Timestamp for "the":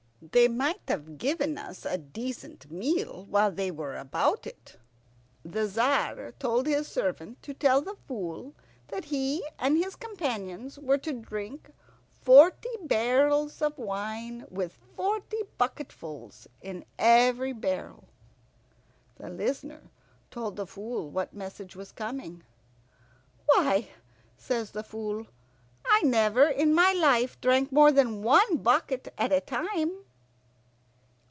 5.43-5.65, 7.81-7.95, 19.15-19.27, 20.55-20.67, 24.69-24.83